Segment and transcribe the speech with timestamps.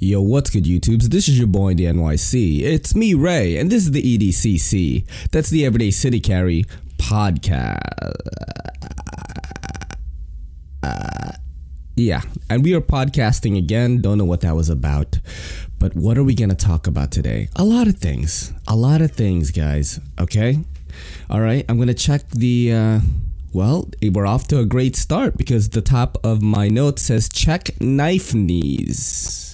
[0.00, 1.10] Yo, what's good, YouTubes?
[1.10, 2.62] This is your boy, in the NYC.
[2.62, 5.04] It's me, Ray, and this is the EDCC.
[5.32, 6.66] That's the Everyday City Carry
[6.98, 7.80] podcast.
[11.96, 14.00] yeah, and we are podcasting again.
[14.00, 15.18] Don't know what that was about.
[15.80, 17.48] But what are we going to talk about today?
[17.56, 18.52] A lot of things.
[18.68, 19.98] A lot of things, guys.
[20.20, 20.60] Okay?
[21.28, 22.72] All right, I'm going to check the.
[22.72, 23.00] Uh,
[23.52, 27.80] well, we're off to a great start because the top of my note says check
[27.80, 29.47] knife knees.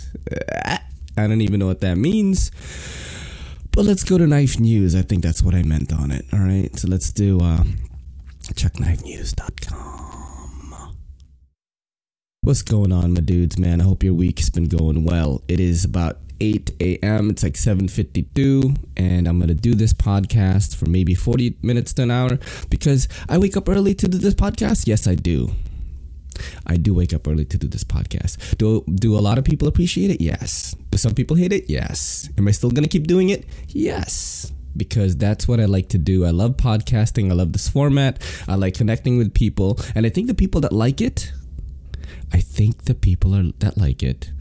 [1.17, 2.51] I don't even know what that means.
[3.73, 4.95] But let's go to knife news.
[4.95, 6.25] I think that's what I meant on it.
[6.33, 6.77] All right.
[6.79, 7.65] So let's do uh,
[8.43, 10.97] checkknifenews.com.
[12.43, 13.81] What's going on, my dudes, man?
[13.81, 15.43] I hope your week's been going well.
[15.49, 17.31] It is about 8 a.m.
[17.31, 22.11] It's like 7:52, and I'm gonna do this podcast for maybe 40 minutes to an
[22.11, 24.87] hour because I wake up early to do this podcast.
[24.87, 25.53] Yes, I do.
[26.67, 28.57] I do wake up early to do this podcast.
[28.59, 30.21] Do do a lot of people appreciate it?
[30.21, 30.75] Yes.
[30.91, 31.69] Do some people hate it?
[31.69, 32.29] Yes.
[32.39, 33.47] Am I still gonna keep doing it?
[33.69, 34.53] Yes.
[34.77, 36.25] Because that's what I like to do.
[36.25, 37.31] I love podcasting.
[37.31, 38.21] I love this format.
[38.49, 41.33] I like connecting with people, and I think the people that like it,
[42.33, 44.33] I think the people are, that like it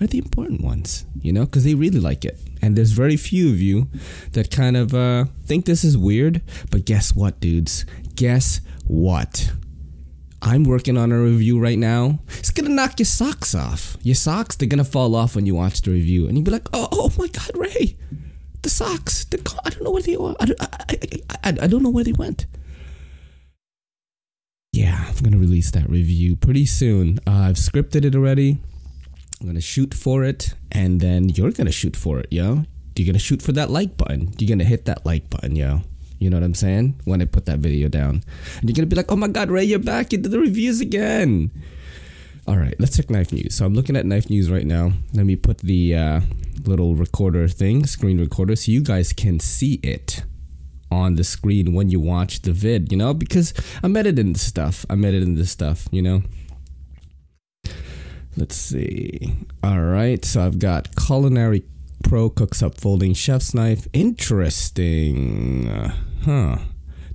[0.00, 2.38] are the important ones, you know, because they really like it.
[2.62, 3.88] And there's very few of you
[4.32, 6.42] that kind of uh, think this is weird.
[6.70, 7.84] But guess what, dudes?
[8.14, 9.52] Guess what?
[10.40, 12.20] I'm working on a review right now.
[12.38, 13.96] It's gonna knock your socks off.
[14.02, 16.68] Your socks, they're gonna fall off when you watch the review, and you'll be like,
[16.72, 17.96] "Oh, oh my God, Ray,
[18.62, 19.24] the socks!
[19.24, 20.36] The, I don't know where they are.
[20.40, 20.96] I, I,
[21.44, 22.46] I, I don't know where they went."
[24.72, 27.18] Yeah, I'm gonna release that review pretty soon.
[27.26, 28.58] Uh, I've scripted it already.
[29.40, 32.64] I'm gonna shoot for it, and then you're gonna shoot for it, yo.
[32.96, 34.34] You're gonna shoot for that like button.
[34.38, 35.82] You're gonna hit that like button, yo.
[36.18, 37.00] You know what I'm saying?
[37.04, 38.22] When I put that video down.
[38.60, 40.12] And you're gonna be like, oh my god, Ray, you're back.
[40.12, 41.50] You did the reviews again.
[42.48, 43.54] Alright, let's check knife news.
[43.54, 44.92] So I'm looking at knife news right now.
[45.12, 46.20] Let me put the uh,
[46.64, 50.24] little recorder thing, screen recorder, so you guys can see it
[50.90, 53.12] on the screen when you watch the vid, you know?
[53.12, 53.52] Because
[53.82, 54.86] I'm editing this stuff.
[54.88, 56.22] I'm editing this stuff, you know?
[58.34, 59.36] Let's see.
[59.62, 61.64] Alright, so I've got culinary
[62.02, 63.86] pro cooks up folding chef's knife.
[63.92, 65.66] Interesting.
[66.24, 66.58] Huh.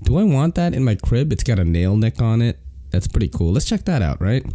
[0.03, 1.31] Do I want that in my crib?
[1.31, 2.59] It's got a nail nick on it.
[2.91, 3.53] That's pretty cool.
[3.53, 4.45] Let's check that out, right?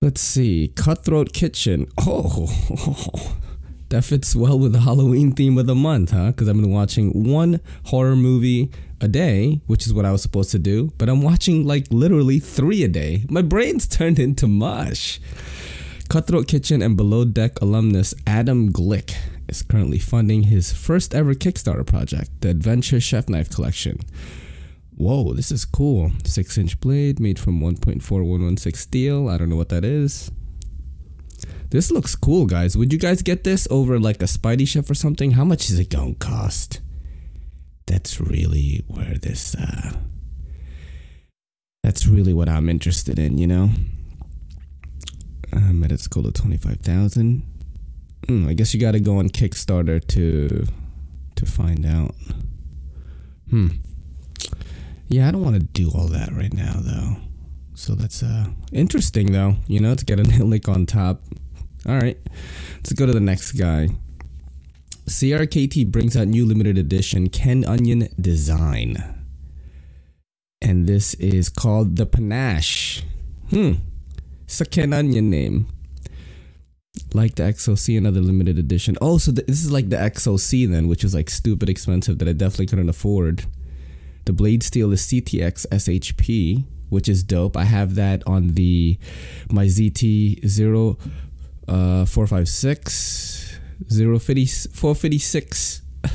[0.00, 0.68] Let's see.
[0.68, 1.86] Cutthroat Kitchen.
[1.98, 3.36] Oh,
[3.88, 6.28] that fits well with the Halloween theme of the month, huh?
[6.28, 10.50] Because I've been watching one horror movie a day, which is what I was supposed
[10.52, 13.24] to do, but I'm watching like literally three a day.
[13.28, 15.20] My brain's turned into mush.
[16.08, 19.14] Cutthroat Kitchen and Below Deck alumnus Adam Glick
[19.48, 23.98] is currently funding his first ever Kickstarter project, the Adventure Chef Knife Collection.
[24.96, 26.12] Whoa, this is cool.
[26.24, 29.28] 6 inch blade made from 1.4116 steel.
[29.28, 30.30] I don't know what that is.
[31.70, 32.76] This looks cool, guys.
[32.76, 35.32] Would you guys get this over like a SpydieChef or something?
[35.32, 36.80] How much is it going to cost?
[37.86, 39.92] That's really where this, uh,
[41.82, 43.70] that's really what I'm interested in, you know?
[45.54, 47.42] Um, at its goal of 25,000.
[48.26, 50.66] Mm, I guess you got to go on Kickstarter to
[51.36, 52.14] to find out.
[53.50, 53.68] Hmm.
[55.08, 57.16] Yeah, I don't want to do all that right now though.
[57.74, 59.56] So that's uh interesting though.
[59.68, 61.22] You know, to get a link on top.
[61.86, 62.18] All right,
[62.76, 63.88] let's go to the next guy.
[65.06, 68.96] CRKT brings out new limited edition Ken Onion design,
[70.62, 73.02] and this is called the Panache.
[73.50, 73.74] Hmm.
[74.70, 75.66] Ken Onion name
[77.12, 78.96] like the XOC, another limited edition.
[79.00, 82.32] Oh, so this is like the XOC then, which is like stupid expensive that I
[82.32, 83.46] definitely couldn't afford.
[84.24, 87.56] The blade steel is CTS XHP, which is dope.
[87.56, 88.98] I have that on the
[89.50, 90.98] my ZT 0
[91.66, 93.58] uh 456
[94.72, 95.82] 456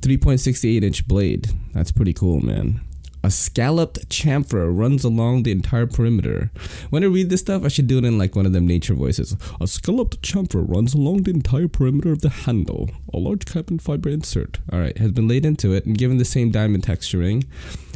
[0.00, 1.50] 3.68 inch blade.
[1.72, 2.80] That's pretty cool, man.
[3.24, 6.50] A scalloped chamfer runs along the entire perimeter.
[6.90, 8.94] When I read this stuff, I should do it in like one of them nature
[8.94, 9.36] voices.
[9.60, 12.90] A scalloped chamfer runs along the entire perimeter of the handle.
[13.14, 16.50] A large carbon fiber insert, alright, has been laid into it and given the same
[16.50, 17.46] diamond texturing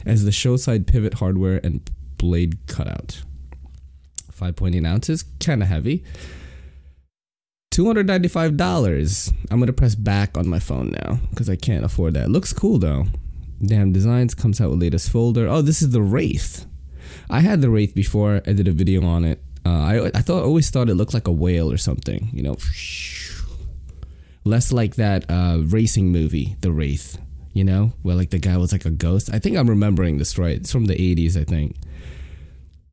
[0.05, 3.23] as the show side pivot hardware and blade cutout.
[4.33, 6.05] 5.8 ounces, kinda heavy.
[7.73, 9.33] $295.
[9.51, 12.31] I'm gonna press back on my phone now because I can't afford that.
[12.31, 13.07] Looks cool though.
[13.65, 15.49] Damn Designs comes out with latest folder.
[15.49, 16.67] Oh, this is the Wraith.
[17.31, 18.43] I had the Wraith before.
[18.47, 19.43] I did a video on it.
[19.65, 22.29] Uh, I I thought always thought it looked like a whale or something.
[22.33, 22.57] You know,
[24.45, 27.19] less like that uh, racing movie, The Wraith.
[27.53, 29.31] You know, where like the guy was like a ghost.
[29.33, 30.57] I think I'm remembering this right.
[30.57, 31.77] It's from the 80s, I think.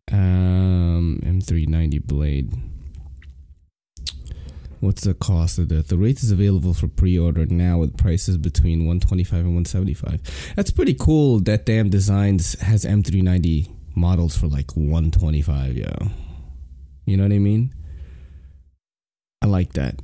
[0.09, 2.53] Um, M390 blade.
[4.83, 5.87] What's the cost of that?
[5.87, 10.53] The Wraith is available for pre-order now with prices between 125 and 175.
[10.57, 11.39] That's pretty cool.
[11.39, 15.87] That damn designs has M390 models for like 125, yo.
[17.05, 17.73] You know what I mean?
[19.41, 20.01] I like that.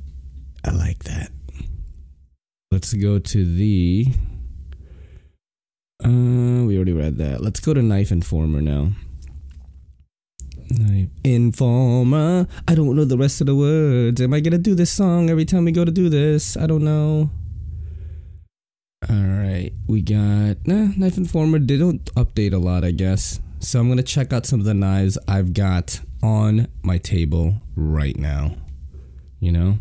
[0.64, 1.30] I like that.
[2.72, 4.06] Let's go to the.
[6.02, 7.42] Uh, we already read that.
[7.42, 8.92] Let's go to Knife Informer now.
[10.70, 12.46] Knife Informer.
[12.68, 14.20] I don't know the rest of the words.
[14.20, 16.56] Am I gonna do this song every time we go to do this?
[16.56, 17.30] I don't know.
[19.08, 21.58] All right, we got Knife Informer.
[21.58, 23.40] They don't update a lot, I guess.
[23.58, 28.16] So I'm gonna check out some of the knives I've got on my table right
[28.16, 28.56] now.
[29.40, 29.78] You know,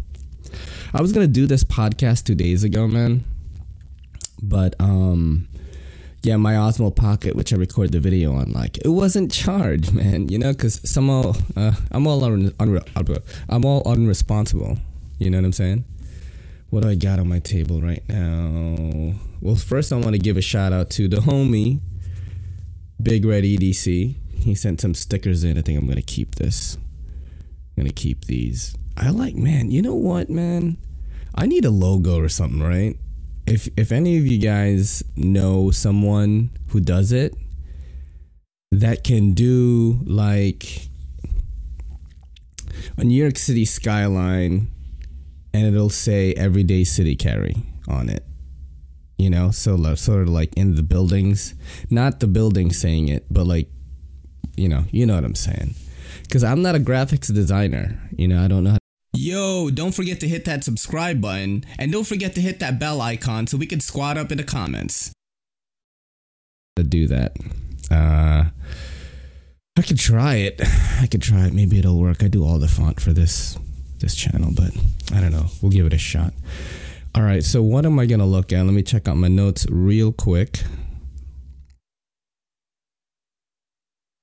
[0.94, 3.24] I was gonna do this podcast two days ago, man,
[4.42, 5.48] but um,
[6.22, 10.28] yeah, my Osmo Pocket, which I recorded the video on, like it wasn't charged, man.
[10.30, 12.82] You know, because somehow uh, I'm all un- un-
[13.50, 14.80] I'm all unresponsible.
[15.18, 15.86] You know what I'm saying?
[16.70, 19.14] What do I got on my table right now?
[19.42, 21.80] Well, first I want to give a shout out to the homie,
[23.02, 24.16] Big Red EDC.
[24.36, 25.58] He sent some stickers in.
[25.58, 26.76] I think I'm gonna keep this.
[27.78, 28.76] I'm gonna keep these.
[28.98, 29.72] I like, man.
[29.72, 30.78] You know what, man?
[31.34, 32.98] I need a logo or something, right?
[33.50, 37.34] If if any of you guys know someone who does it,
[38.72, 40.88] that can do like
[42.98, 44.68] a New York City skyline,
[45.52, 47.56] and it'll say "Everyday City Carry"
[47.88, 48.24] on it.
[49.18, 51.56] You know, so sort of like in the buildings,
[51.90, 53.68] not the building saying it, but like,
[54.56, 55.74] you know, you know what I'm saying.
[56.22, 58.00] Because I'm not a graphics designer.
[58.16, 58.79] You know, I don't know how
[59.22, 63.02] Yo, don't forget to hit that subscribe button and don't forget to hit that bell
[63.02, 65.12] icon so we can squat up in the comments.
[66.78, 67.36] To do that.
[67.92, 68.46] Uh
[69.78, 70.62] I could try it.
[71.02, 71.54] I could try it.
[71.54, 72.24] Maybe it'll work.
[72.24, 73.58] I do all the font for this
[74.00, 74.72] this channel, but
[75.14, 75.48] I don't know.
[75.62, 76.34] We'll give it a shot.
[77.14, 78.64] All right, so what am I going to look at?
[78.64, 80.64] Let me check out my notes real quick.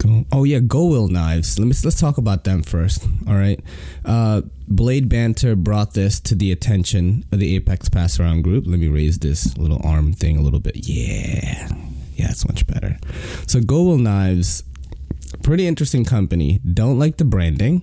[0.06, 0.24] Go.
[0.32, 1.58] Oh yeah, Go Will knives.
[1.58, 3.04] Let me let's talk about them first.
[3.28, 3.60] All right.
[4.04, 8.64] Uh, Blade Banter brought this to the attention of the Apex Pass Around group.
[8.66, 10.76] Let me raise this little arm thing a little bit.
[10.76, 11.68] Yeah,
[12.14, 12.98] yeah, it's much better.
[13.46, 14.64] So Go Will knives,
[15.42, 16.60] pretty interesting company.
[16.60, 17.82] Don't like the branding.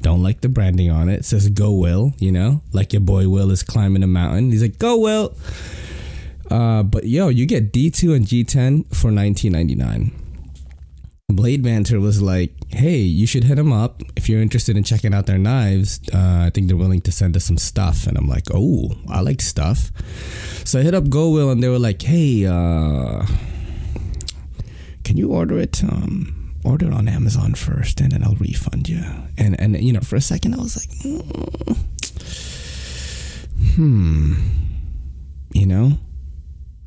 [0.00, 1.20] Don't like the branding on it.
[1.20, 2.12] It says Go Will.
[2.18, 4.50] You know, like your boy Will is climbing a mountain.
[4.50, 5.34] He's like Go Will.
[6.50, 10.12] Uh, but yo, you get D2 and G10 for 19.99.
[11.30, 15.12] Blade Banter was like, "Hey, you should hit them up if you're interested in checking
[15.12, 16.00] out their knives.
[16.12, 19.20] Uh, I think they're willing to send us some stuff." And I'm like, "Oh, I
[19.20, 19.92] like stuff."
[20.64, 23.26] So I hit up Go Will, and they were like, "Hey, uh,
[25.04, 25.84] can you order it?
[25.84, 29.04] Um, order it on Amazon first, and then I'll refund you."
[29.36, 31.76] And and you know, for a second, I was like, mm,
[33.76, 34.34] "Hmm,
[35.52, 35.98] you know."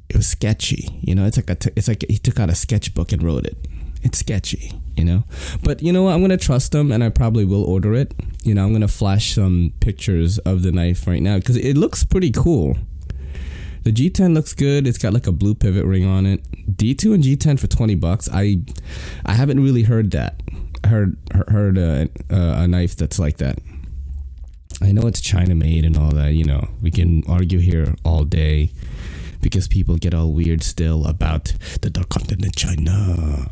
[0.10, 1.26] It was sketchy, you know.
[1.26, 3.56] It's like a t- it's like he took out a sketchbook and wrote it
[4.04, 5.24] it's sketchy, you know.
[5.64, 6.14] But you know what?
[6.14, 8.14] I'm gonna trust them, and I probably will order it.
[8.44, 12.04] You know, I'm gonna flash some pictures of the knife right now because it looks
[12.04, 12.78] pretty cool.
[13.84, 14.86] The G10 looks good.
[14.86, 16.44] It's got like a blue pivot ring on it.
[16.72, 18.30] D2 and G10 for 20 bucks.
[18.32, 18.58] I
[19.26, 20.42] I haven't really heard that.
[20.86, 21.18] Heard
[21.48, 23.60] heard a, a knife that's like that.
[24.82, 26.34] I know it's China made and all that.
[26.34, 28.72] You know, we can argue here all day
[29.42, 33.50] because people get all weird still about the dark continent China.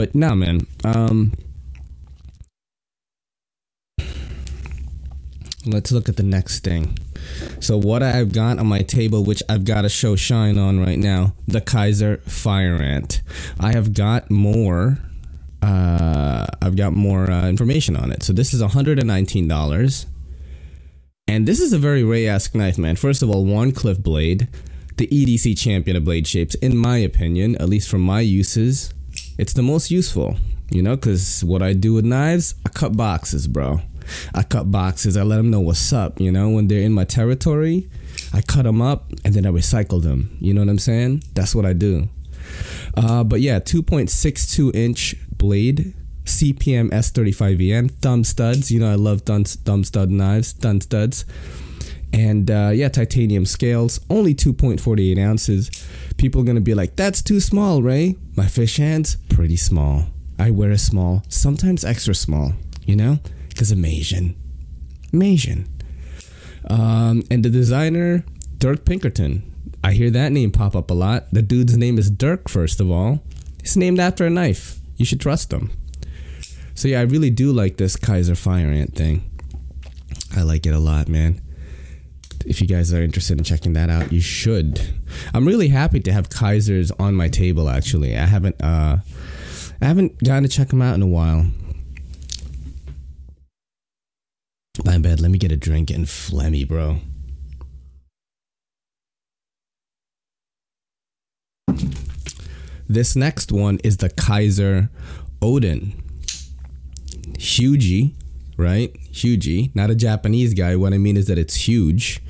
[0.00, 0.66] But nah, man.
[0.82, 1.34] Um,
[5.66, 6.96] let's look at the next thing.
[7.60, 10.98] So what I've got on my table, which I've got to show shine on right
[10.98, 13.20] now, the Kizer Fire Ant.
[13.60, 14.96] I have got more.
[15.60, 18.22] Uh, I've got more uh, information on it.
[18.22, 20.06] So this is $119.
[21.28, 22.96] And this is a very Ray-esque knife, man.
[22.96, 24.48] First of all, Wharncliffe blade,
[24.96, 28.94] the EDC champion of blade shapes, in my opinion, at least from my uses
[29.40, 30.36] it's the most useful,
[30.70, 33.80] you know, because what I do with knives, I cut boxes, bro.
[34.34, 35.16] I cut boxes.
[35.16, 37.88] I let them know what's up, you know, when they're in my territory.
[38.34, 40.36] I cut them up and then I recycle them.
[40.40, 41.24] You know what I'm saying?
[41.32, 42.08] That's what I do.
[42.94, 45.94] Uh, but yeah, 2.62 inch blade,
[46.24, 48.70] CPM S35VN, thumb studs.
[48.70, 51.24] You know, I love thumb, thumb stud knives, thumb studs.
[52.12, 55.70] And uh, yeah, titanium scales, only 2.48 ounces.
[56.16, 58.16] People are to be like, that's too small, Ray.
[58.36, 60.06] My fish hands, pretty small.
[60.38, 64.36] I wear a small, sometimes extra small, you know, because I'm Asian.
[65.14, 65.68] Asian.
[66.68, 68.24] Um, and the designer,
[68.58, 69.42] Dirk Pinkerton.
[69.82, 71.30] I hear that name pop up a lot.
[71.32, 73.22] The dude's name is Dirk, first of all.
[73.60, 74.80] It's named after a knife.
[74.96, 75.70] You should trust him.
[76.74, 79.30] So yeah, I really do like this Kizer Fire Ant thing.
[80.36, 81.40] I like it a lot, man.
[82.46, 84.80] If you guys are interested in checking that out, you should.
[85.34, 87.68] I'm really happy to have Kizers on my table.
[87.68, 88.98] Actually, I haven't uh,
[89.80, 91.46] I haven't gotten to check them out in a while.
[94.84, 95.20] My bad.
[95.20, 96.98] Let me get a drink and phlegmy, bro.
[102.88, 104.88] This next one is the Kizer
[105.40, 106.02] Odin.
[107.38, 108.14] Hugie,
[108.60, 108.92] right?
[109.10, 109.74] Hugie.
[109.74, 110.76] Not a Japanese guy.
[110.76, 112.20] What I mean is that it's huge.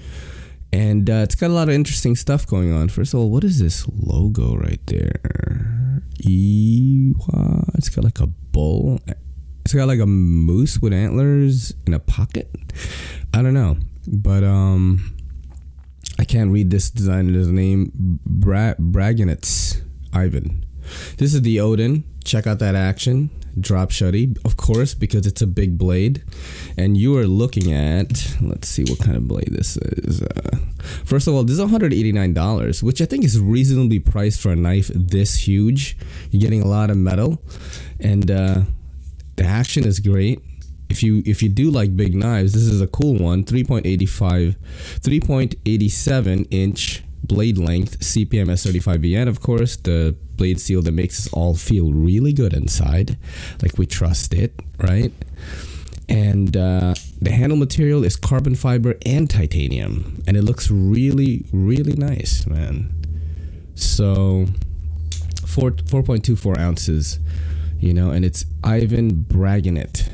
[0.72, 2.88] And uh, it's got a lot of interesting stuff going on.
[2.88, 5.20] First of all, what is this logo right there?
[7.80, 9.00] It's got like a bull.
[9.64, 12.50] It's got like a moose with antlers in a pocket.
[13.32, 13.78] I don't know.
[14.06, 15.16] But um
[16.18, 17.90] I can't read this designer's name.
[17.94, 19.80] Bra- Braganitz
[20.12, 20.66] Ivan.
[21.16, 22.04] This is the Odin.
[22.25, 23.30] Check out that action.
[23.59, 26.23] Drop shutty, of course, because it's a big blade.
[26.78, 30.23] And you are looking at, let's see what kind of blade this is.
[30.23, 30.59] Uh,
[31.04, 34.88] first of all, this is $189, which I think is reasonably priced for a knife
[34.94, 35.97] this huge.
[36.30, 37.42] You're getting a lot of metal.
[37.99, 38.62] And uh,
[39.37, 40.40] the action is great
[40.90, 43.44] if you if you do like big knives, this is a cool one.
[43.44, 44.56] 3.85,
[45.00, 49.28] 3.87 inch blade length CPM S35VN.
[49.28, 53.18] Of course, the blade steel that makes us all feel really good inside,
[53.62, 55.12] like we trust it, right?
[56.09, 61.92] And uh, the handle material is carbon fiber and titanium, and it looks really, really
[61.92, 62.90] nice, man.
[63.75, 64.47] So,
[65.47, 67.18] four four point two four ounces,
[67.78, 70.09] you know, and it's Ivan Braganit.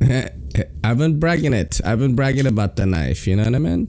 [0.82, 1.82] I've been bragging it.
[1.84, 3.26] I've been bragging about the knife.
[3.26, 3.88] You know what I mean?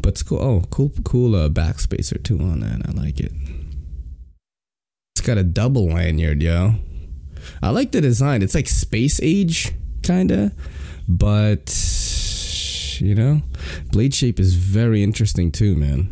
[0.00, 0.40] But it's cool.
[0.40, 2.88] Oh, cool, cool uh, backspacer too on that.
[2.88, 3.32] I like it.
[5.20, 6.76] It's got a double lanyard, yo.
[7.62, 8.40] I like the design.
[8.40, 9.70] It's like space age,
[10.02, 10.50] kinda,
[11.06, 11.68] but
[12.98, 13.42] you know,
[13.92, 16.08] blade shape is very interesting too, man.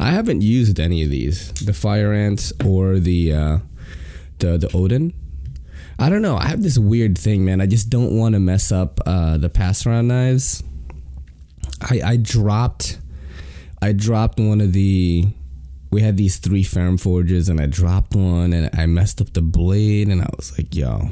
[0.00, 3.58] I haven't used any of these, the fire ants or the uh,
[4.38, 5.14] the the Odin.
[6.00, 6.36] I don't know.
[6.36, 7.60] I have this weird thing, man.
[7.60, 10.64] I just don't want to mess up uh, the pass around knives.
[11.80, 12.98] I I dropped
[13.80, 15.28] I dropped one of the
[15.90, 19.42] we had these three ferrum forges and I dropped one and I messed up the
[19.42, 21.10] blade and I was like, yo,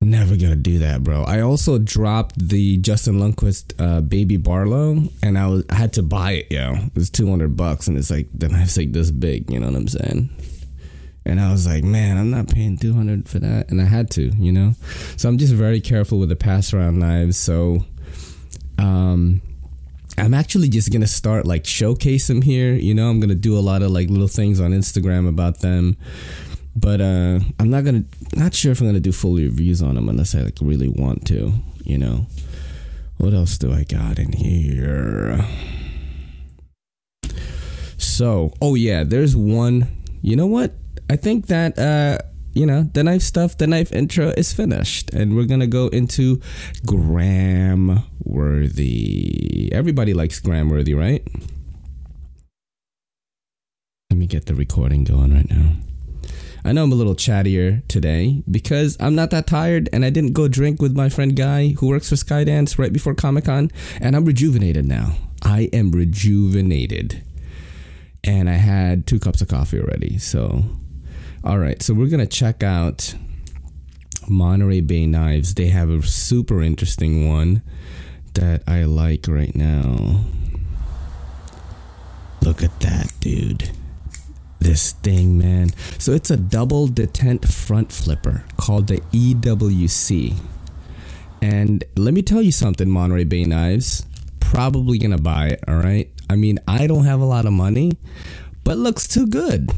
[0.00, 1.22] never gonna do that, bro.
[1.24, 6.02] I also dropped the Justin Lundquist uh, Baby Barlow and I was I had to
[6.02, 6.74] buy it, yo.
[6.74, 9.66] It was two hundred bucks and it's like the knife's like this big, you know
[9.66, 10.30] what I'm saying?
[11.26, 13.70] And I was like, man, I'm not paying 200 for that.
[13.70, 14.72] And I had to, you know?
[15.16, 17.36] So I'm just very careful with the pass around knives.
[17.36, 17.84] So,
[18.78, 19.42] um,
[20.20, 22.74] I'm actually just gonna start like showcase them here.
[22.74, 25.96] You know, I'm gonna do a lot of like little things on Instagram about them,
[26.76, 30.08] but uh, I'm not gonna not sure if I'm gonna do full reviews on them
[30.08, 31.52] unless I like really want to.
[31.84, 32.26] You know,
[33.16, 35.44] what else do I got in here?
[37.96, 39.88] So, oh yeah, there's one.
[40.22, 40.74] You know what?
[41.08, 42.18] I think that uh,
[42.52, 46.40] you know the knife stuff, the knife intro is finished, and we're gonna go into
[46.86, 49.70] Gram Worthy.
[49.72, 51.26] Everybody likes Gram Worthy, right?
[54.10, 55.76] Let me get the recording going right now.
[56.64, 60.34] I know I'm a little chattier today because I'm not that tired and I didn't
[60.34, 64.14] go drink with my friend Guy who works for Skydance right before Comic Con, and
[64.14, 65.14] I'm rejuvenated now.
[65.42, 67.22] I am rejuvenated.
[68.22, 70.64] And I had two cups of coffee already, so
[71.42, 73.14] all right, so we're gonna check out
[74.28, 75.54] Monterey Bay Knives.
[75.54, 77.62] They have a super interesting one
[78.34, 80.24] that I like right now.
[82.42, 83.70] Look at that, dude.
[84.58, 85.70] This thing, man.
[85.98, 90.34] So it's a double detent front flipper called the EWC.
[91.40, 94.04] And let me tell you something, Monterey Bay Knives.
[94.40, 96.10] Probably gonna buy it, alright?
[96.28, 97.92] I mean, I don't have a lot of money,
[98.62, 99.70] but looks too good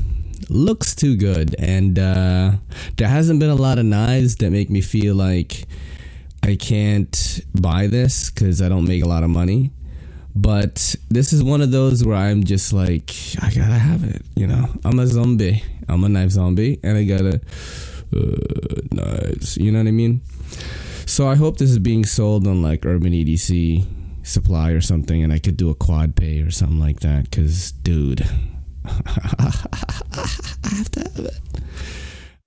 [0.50, 2.52] looks too good, and uh,
[2.96, 5.64] there hasn't been a lot of knives that make me feel like
[6.42, 9.70] I can't buy this because I don't make a lot of money.
[10.34, 13.10] But this is one of those where I'm just like,
[13.42, 14.22] I gotta have it.
[14.34, 15.62] You know, I'm a zombie.
[15.88, 17.40] I'm a knife zombie, and I gotta
[18.16, 19.56] uh, knives.
[19.56, 20.22] You know what I mean?
[21.06, 23.86] So I hope this is being sold on like Urban EDC
[24.22, 27.30] supply or something, and I could do a quad pay or something like that.
[27.30, 28.26] Cause, dude,
[28.86, 31.40] I have to have it.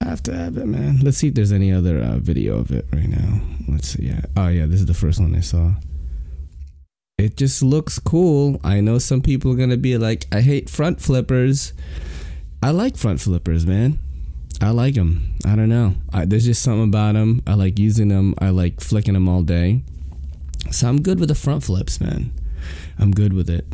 [0.01, 1.00] I have to have it, man.
[1.01, 3.42] Let's see if there's any other uh, video of it right now.
[3.68, 4.04] Let's see.
[4.08, 4.22] Yeah.
[4.36, 4.65] Oh, yeah.
[4.65, 5.72] This is the first one I saw.
[7.18, 8.60] It just looks cool.
[8.63, 11.72] I know some people are gonna be like, "I hate front flippers."
[12.62, 14.00] I like front flippers, man.
[14.62, 15.36] I like them.
[15.46, 15.96] I don't know.
[16.13, 17.42] I, there's just something about them.
[17.48, 18.36] I like using them.
[18.39, 19.84] I like flicking them all day.
[20.72, 22.32] So I'm good with the front flips, man.
[23.00, 23.65] I'm good with it.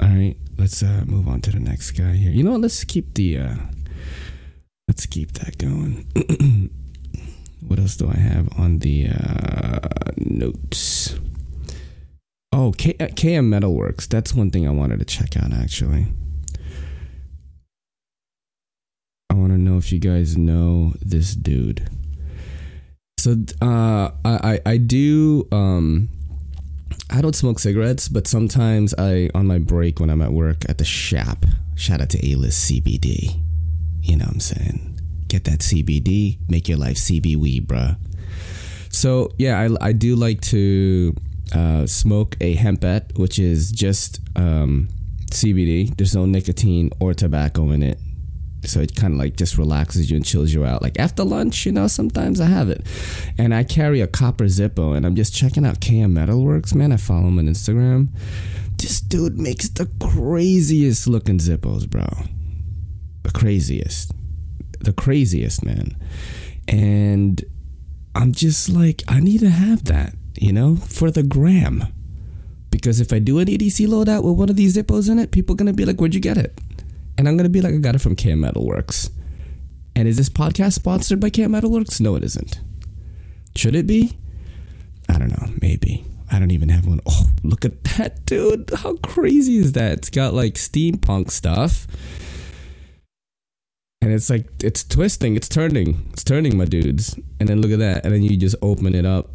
[0.00, 2.30] All right, let's uh, move on to the next guy here.
[2.30, 2.56] You know?
[2.56, 3.54] Let's keep the uh,
[4.88, 6.06] let's keep that going.
[7.66, 11.16] what else do I have on the uh, notes?
[12.52, 14.08] Oh, K- uh, KM Metalworks.
[14.08, 16.06] That's one thing I wanted to check out actually.
[19.30, 21.88] I want to know if you guys know this dude.
[23.18, 26.08] So uh, I I do um,
[27.10, 30.78] I don't smoke cigarettes, but sometimes I on my break when I'm at work at
[30.78, 31.46] the shop.
[31.74, 33.40] Shout out to A List CBD.
[34.02, 35.00] You know what I'm saying?
[35.28, 37.96] Get that CBD, make your life CBW, bruh.
[38.90, 41.14] So yeah, I I do like to
[41.54, 44.88] uh, smoke a hempette, which is just um,
[45.30, 45.96] CBD.
[45.96, 47.98] There's no nicotine or tobacco in it.
[48.68, 50.82] So it kind of like just relaxes you and chills you out.
[50.82, 52.86] Like after lunch, you know, sometimes I have it.
[53.36, 56.92] And I carry a copper Zippo and I'm just checking out KM Metalworks, man.
[56.92, 58.08] I follow him on Instagram.
[58.76, 62.06] This dude makes the craziest looking Zippos, bro.
[63.24, 64.12] The craziest.
[64.80, 65.96] The craziest, man.
[66.68, 67.44] And
[68.14, 71.84] I'm just like, I need to have that you know, for the gram.
[72.70, 75.54] Because if I do an EDC loadout with one of these Zippos in it, people
[75.54, 76.58] are going to be like, where'd you get it?
[77.18, 79.10] And I'm to be like, I got it from KM Metalworks.
[79.94, 82.00] And is this podcast sponsored by KM Metalworks?
[82.00, 82.60] No, it isn't.
[83.56, 84.16] Should it be?
[85.08, 85.52] I don't know.
[85.60, 86.04] Maybe.
[86.30, 87.00] I don't even have one.
[87.04, 88.70] Oh, look at that, dude.
[88.74, 89.98] How crazy is that?
[89.98, 91.86] It's got like steampunk stuff.
[94.00, 97.18] And it's like, it's twisting, it's turning, it's turning, my dudes.
[97.40, 98.04] And then look at that.
[98.04, 99.30] And then you just open it up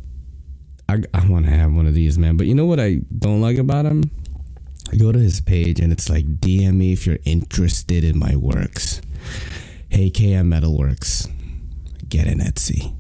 [0.89, 2.37] I, I want to have one of these, man.
[2.37, 4.11] But you know what I don't like about him?
[4.93, 8.35] I go to his page and it's like, DM me if you're interested in my
[8.35, 9.01] works.
[9.89, 11.31] Hey, KM Metalworks,
[12.07, 12.95] get an Etsy.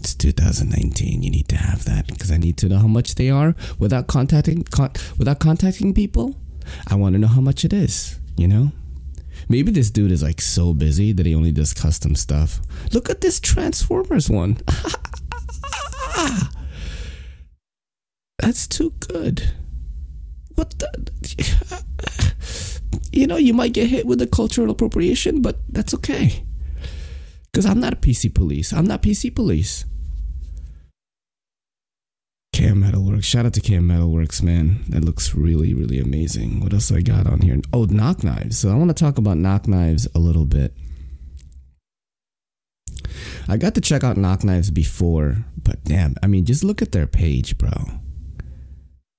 [0.00, 1.22] It's 2019.
[1.22, 4.08] You need to have that because I need to know how much they are without
[4.08, 6.34] contacting con- without contacting people.
[6.88, 8.18] I want to know how much it is.
[8.36, 8.72] You know,
[9.48, 12.60] maybe this dude is like so busy that he only does custom stuff.
[12.92, 14.58] Look at this Transformers one.
[18.40, 19.52] That's too good.
[20.60, 21.82] What the?
[23.12, 26.44] You know, you might get hit with the cultural appropriation, but that's okay.
[27.50, 28.72] Because I'm not a PC police.
[28.72, 29.84] I'm not PC police.
[32.54, 33.24] KM Metalworks.
[33.24, 34.84] Shout out to KM Metalworks, man.
[34.90, 36.60] That looks really, really amazing.
[36.60, 37.58] What else I got on here?
[37.72, 38.58] Oh, knock knives.
[38.58, 40.74] So I want to talk about knock knives a little bit.
[43.48, 46.92] I got to check out knock knives before, but damn, I mean, just look at
[46.92, 47.99] their page, bro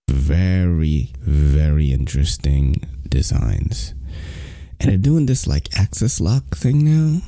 [0.10, 2.76] very, very interesting
[3.08, 3.94] designs.
[4.80, 7.22] And they're doing this like axis lock thing now.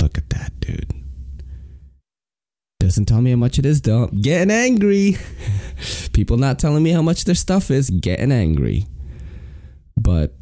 [0.00, 0.92] Look at that, dude.
[2.80, 4.08] Doesn't tell me how much it is, though.
[4.08, 5.16] Getting angry.
[6.12, 7.90] People not telling me how much their stuff is.
[7.90, 8.86] Getting angry.
[9.96, 10.34] But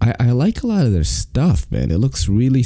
[0.00, 1.90] I, I like a lot of their stuff, man.
[1.90, 2.64] It looks really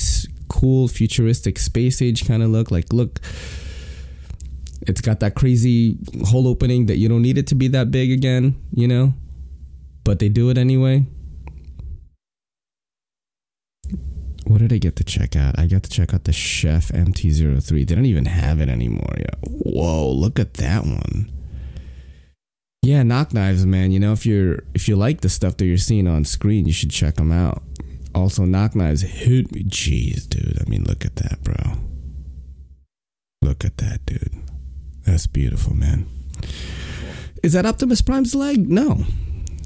[0.48, 2.70] cool, futuristic, space age kind of look.
[2.70, 3.20] Like, look,
[4.82, 8.10] it's got that crazy hole opening that you don't need it to be that big
[8.10, 9.14] again, you know?
[10.04, 11.06] But they do it anyway.
[14.44, 15.58] What did I get to check out?
[15.58, 17.86] I got to check out the Chef MT03.
[17.86, 19.36] They don't even have it anymore yet.
[19.42, 21.30] Whoa, look at that one.
[22.82, 23.92] Yeah, knock knives, man.
[23.92, 26.72] You know, if you're if you like the stuff that you're seeing on screen, you
[26.72, 27.62] should check them out.
[28.14, 29.62] Also, knock knives hit me.
[29.64, 30.58] Jeez, dude.
[30.60, 31.76] I mean, look at that, bro.
[33.42, 34.42] Look at that, dude.
[35.10, 36.06] That's beautiful, man.
[37.42, 38.70] Is that Optimus Prime's leg?
[38.70, 39.02] No.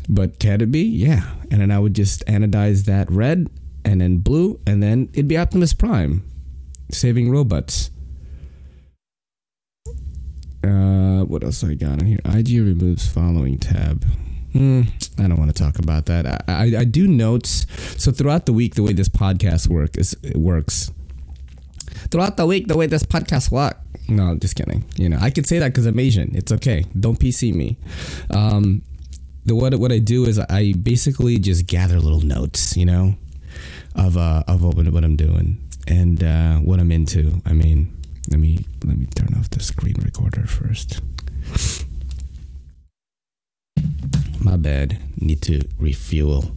[0.09, 0.83] But can it be?
[0.83, 1.35] Yeah.
[1.50, 3.50] And then I would just anodize that red
[3.85, 6.24] and then blue, and then it'd be Optimus Prime
[6.90, 7.90] saving robots.
[10.66, 12.20] Uh, what else I got in here?
[12.24, 14.02] IG removes following tab.
[14.54, 14.83] Hmm,
[15.18, 16.26] I don't want to talk about that.
[16.26, 17.66] I, I, I do notes.
[18.02, 20.90] So throughout the week, the way this podcast work is works.
[22.11, 24.85] Throughout the week, the way this podcast works no, just kidding.
[24.97, 26.35] You know, I could say that because I'm Asian.
[26.35, 26.85] It's okay.
[26.99, 27.77] Don't PC me.
[28.31, 28.83] Um,
[29.45, 33.17] the what what I do is I basically just gather little notes, you know,
[33.95, 37.43] of uh of what, what I'm doing and uh, what I'm into.
[37.45, 37.93] I mean,
[38.31, 41.01] let me let me turn off the screen recorder first.
[44.40, 44.99] My bad.
[45.21, 46.53] Need to refuel.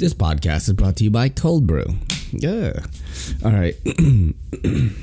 [0.00, 1.84] This podcast is brought to you by Cold Brew.
[2.32, 2.72] Yeah.
[3.44, 3.74] All right.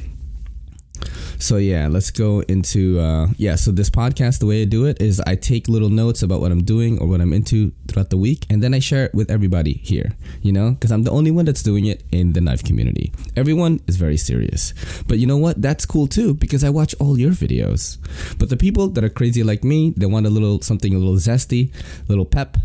[1.40, 3.58] So yeah, let's go into uh, yeah.
[3.58, 6.52] So this podcast, the way I do it is I take little notes about what
[6.52, 9.30] I'm doing or what I'm into throughout the week, and then I share it with
[9.30, 10.14] everybody here.
[10.42, 13.14] You know, because I'm the only one that's doing it in the knife community.
[13.36, 14.74] Everyone is very serious,
[15.08, 15.62] but you know what?
[15.62, 18.00] That's cool too because I watch all your videos.
[18.40, 21.18] But the people that are crazy like me, they want a little something a little
[21.18, 21.72] zesty,
[22.10, 22.58] little pep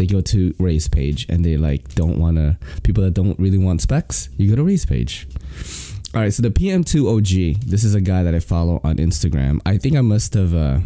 [0.00, 3.58] they go to Ray's page and they like don't want to people that don't really
[3.58, 5.28] want specs you go to Ray's page.
[6.14, 7.24] All right so the pm2 og
[7.68, 9.60] this is a guy that i follow on instagram.
[9.66, 10.78] I think i must have uh,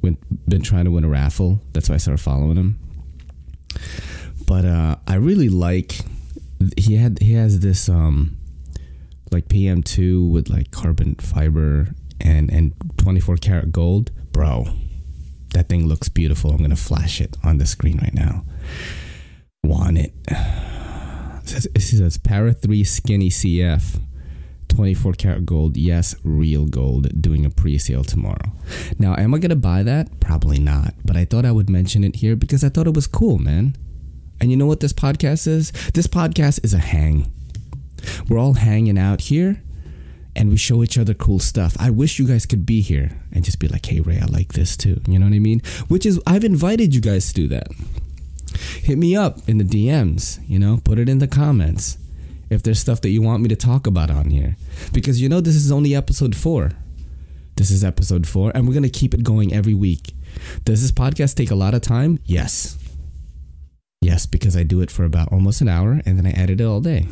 [0.00, 1.60] went, been trying to win a raffle.
[1.72, 2.78] That's why i started following him.
[4.46, 5.98] But uh, i really like
[6.76, 8.36] he had he has this um
[9.32, 11.88] like pm2 with like carbon fiber
[12.20, 14.12] and and 24 karat gold.
[14.30, 14.66] Bro
[15.52, 16.50] that thing looks beautiful.
[16.52, 18.44] I'm gonna flash it on the screen right now
[19.64, 20.12] want it.
[20.28, 24.00] It says, it says Para 3 Skinny CF.
[24.68, 28.52] 24 karat gold, yes, real gold, doing a pre sale tomorrow.
[28.98, 30.18] Now, am I to buy that?
[30.18, 33.06] Probably not, but I thought I would mention it here because I thought it was
[33.06, 33.76] cool, man.
[34.40, 35.72] And you know what this podcast is?
[35.92, 37.30] This podcast is a hang.
[38.28, 39.62] We're all hanging out here
[40.34, 41.76] and we show each other cool stuff.
[41.78, 44.54] I wish you guys could be here and just be like, hey, Ray, I like
[44.54, 45.00] this too.
[45.06, 45.60] You know what I mean?
[45.88, 47.68] Which is, I've invited you guys to do that
[48.82, 51.98] hit me up in the DMs, you know, put it in the comments
[52.50, 54.56] if there's stuff that you want me to talk about on here.
[54.92, 56.72] Because you know, this is only episode four.
[57.56, 60.14] This is episode four, and we're going to keep it going every week.
[60.64, 62.18] Does this podcast take a lot of time?
[62.24, 62.78] Yes.
[64.00, 66.64] Yes, because I do it for about almost an hour and then I edit it
[66.64, 67.06] all day.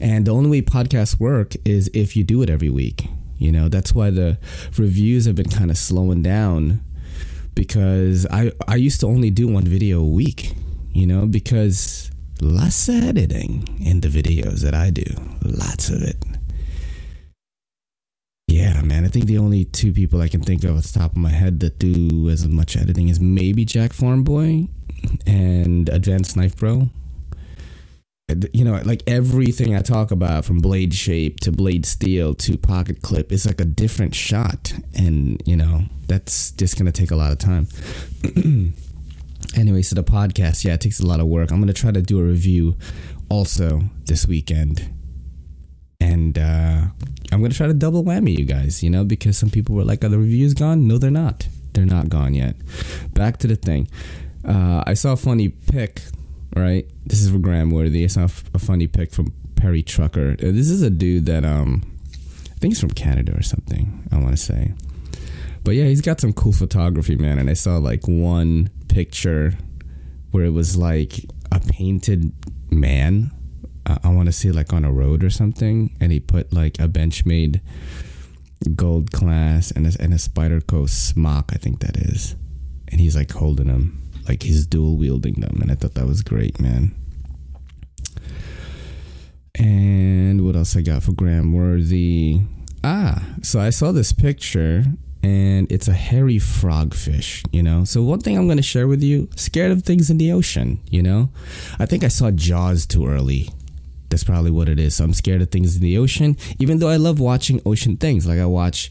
[0.00, 3.06] And the only way podcasts work is if you do it every week.
[3.36, 4.38] You know, that's why the
[4.78, 6.80] reviews have been kind of slowing down
[7.54, 10.54] because I I used to only do one video a week,
[10.92, 12.10] you know, because
[12.40, 15.04] less editing in the videos that I do,
[15.42, 16.16] lots of it.
[18.46, 21.12] Yeah, man, I think the only two people I can think of at the top
[21.12, 24.68] of my head that do as much editing is maybe Jack Farmboy
[25.26, 26.90] and Advanced Knife Pro
[28.52, 33.02] you know, like everything I talk about from blade shape to blade steel to pocket
[33.02, 34.72] clip is like a different shot.
[34.96, 37.68] And, you know, that's just going to take a lot of time.
[39.56, 41.50] anyway, so the podcast, yeah, it takes a lot of work.
[41.50, 42.76] I'm going to try to do a review
[43.28, 44.90] also this weekend.
[46.00, 46.82] And uh,
[47.32, 49.84] I'm going to try to double whammy you guys, you know, because some people were
[49.84, 50.88] like, are the reviews gone?
[50.88, 51.46] No, they're not.
[51.72, 52.56] They're not gone yet.
[53.14, 53.88] Back to the thing.
[54.44, 56.02] Uh, I saw a funny pic
[56.56, 56.86] right?
[57.06, 58.04] This is for Gram Worthy.
[58.04, 60.32] It's not a funny pick from Perry Trucker.
[60.32, 61.82] Uh, this is a dude that um,
[62.14, 64.08] I think he's from Canada or something.
[64.10, 64.72] I want to say,
[65.64, 67.38] but yeah, he's got some cool photography, man.
[67.38, 69.54] And I saw like one picture
[70.30, 72.32] where it was like a painted
[72.70, 73.30] man.
[73.86, 76.78] Uh, I want to say like on a road or something, and he put like
[76.78, 77.60] a Benchmade
[78.74, 82.36] gold class and a, and a Spyderco smock, I think that is,
[82.88, 86.22] and he's like holding them like he's dual wielding them, and I thought that was
[86.22, 86.94] great, man.
[89.54, 92.40] And what else I got for Graham Worthy?
[92.82, 94.84] Ah, so I saw this picture
[95.22, 97.84] and it's a hairy frogfish, you know?
[97.84, 101.02] So, one thing I'm to share with you scared of things in the ocean, you
[101.02, 101.30] know?
[101.78, 103.50] I think I saw Jaws too early.
[104.08, 104.96] That's probably what it is.
[104.96, 108.26] So, I'm scared of things in the ocean, even though I love watching ocean things.
[108.26, 108.90] Like, I watch,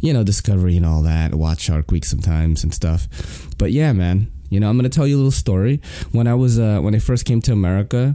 [0.00, 3.08] you know, Discovery and all that, watch Shark Week sometimes and stuff.
[3.56, 5.80] But yeah, man, you know, I'm gonna tell you a little story.
[6.12, 8.14] When I was uh, when I first came to America,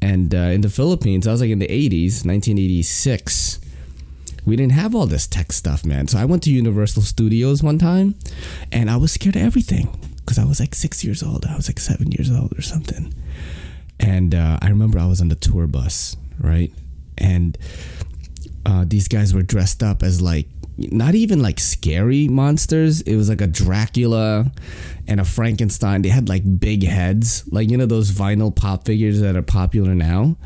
[0.00, 3.58] and uh, in the Philippines, I was like in the 80s, 1986.
[4.46, 6.06] We didn't have all this tech stuff, man.
[6.06, 8.14] So I went to Universal Studios one time,
[8.70, 11.44] and I was scared of everything because I was like six years old.
[11.44, 13.12] I was like seven years old or something.
[13.98, 16.72] And uh, I remember I was on the tour bus, right?
[17.18, 17.58] And
[18.64, 20.46] uh, these guys were dressed up as like
[20.80, 23.02] not even like scary monsters.
[23.02, 24.50] It was like a Dracula
[25.06, 26.02] and a Frankenstein.
[26.02, 29.94] They had like big heads, like you know those vinyl pop figures that are popular
[29.94, 30.36] now.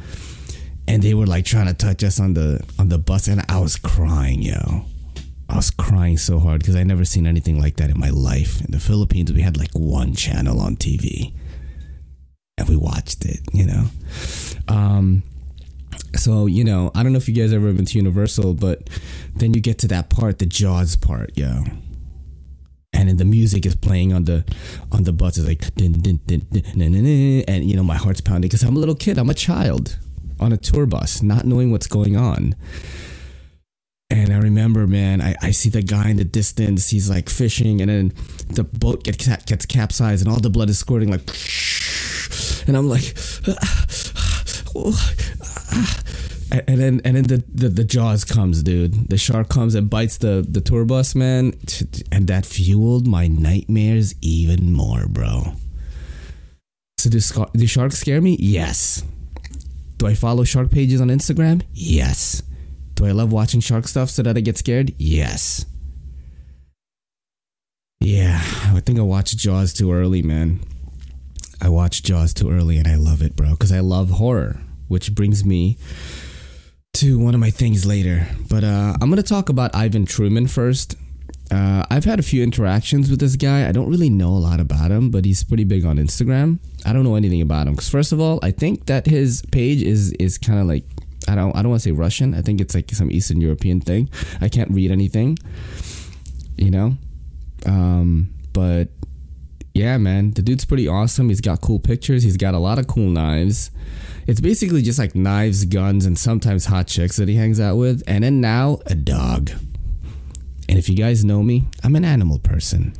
[0.87, 3.59] And they were like trying to touch us on the on the bus, and I
[3.59, 4.85] was crying, yo.
[5.49, 8.61] I was crying so hard because I never seen anything like that in my life.
[8.63, 11.33] In the Philippines, we had like one channel on TV,
[12.59, 13.41] and we watched it.
[13.53, 13.85] You know.
[14.69, 15.23] Um,
[16.17, 18.89] so you know, I don't know if you guys ever been to Universal, but
[19.35, 21.65] then you get to that part, the Jaws part, yo.
[22.93, 24.45] And then the music is playing on the
[24.93, 25.37] on the bus.
[25.37, 28.95] It's like din, din, din, and you know my heart's pounding because I'm a little
[28.95, 29.19] kid.
[29.19, 29.99] I'm a child
[30.39, 32.55] on a tour bus, not knowing what's going on.
[34.11, 36.91] And I remember, man, I, I see the guy in the distance.
[36.91, 38.13] He's like fishing, and then
[38.49, 41.23] the boat gets gets capsized, and all the blood is squirting like.
[42.67, 43.15] And I'm like,
[46.51, 49.09] and then and then the, the, the jaws comes, dude.
[49.09, 51.53] The shark comes and bites the the tour bus, man,
[52.13, 55.55] and that fueled my nightmares even more, bro.
[56.99, 57.21] So do,
[57.59, 58.37] do sharks scare me?
[58.41, 59.05] Yes.
[59.99, 61.63] Do I follow shark pages on Instagram?
[61.73, 62.43] Yes.
[62.95, 64.95] Do I love watching shark stuff so that I get scared?
[64.97, 65.67] Yes.
[68.01, 70.61] Yeah, I think I watched Jaws too early, man.
[71.61, 75.15] I watched Jaws too early and I love it, bro, because I love horror, which
[75.15, 75.79] brings me
[76.95, 78.27] to one of my things later.
[78.49, 80.97] But uh, I'm going to talk about Ivan Truman first.
[81.51, 83.69] Uh, I've had a few interactions with this guy.
[83.69, 86.59] I don't really know a lot about him, but he's pretty big on Instagram.
[86.87, 89.83] I don't know anything about him because first of all, I think that his page
[89.83, 90.85] is is kind of like
[91.29, 92.35] I don't I don't want to say Russian.
[92.35, 94.09] I think it's like some Eastern European thing.
[94.41, 95.39] I can't read anything,
[96.57, 96.97] you know.
[97.67, 98.89] Um, but
[99.75, 101.29] yeah, man, the dude's pretty awesome.
[101.29, 102.23] He's got cool pictures.
[102.23, 103.73] He's got a lot of cool knives.
[104.27, 108.03] It's basically just like knives, guns, and sometimes hot chicks that he hangs out with.
[108.07, 109.51] And then now a dog.
[110.69, 112.95] And if you guys know me, I'm an animal person.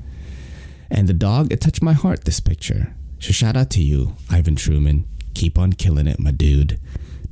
[0.91, 2.95] And the dog, it touched my heart, this picture.
[3.21, 5.09] So shout out to you, Ivan Truman.
[5.35, 6.79] Keep on killing it, my dude.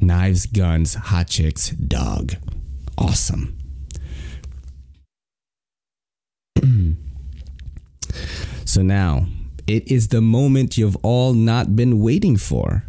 [0.01, 2.35] Knives, guns, hot chicks, dog.
[2.97, 3.62] Awesome.
[8.73, 9.27] So now,
[9.67, 12.85] it is the moment you've all not been waiting for.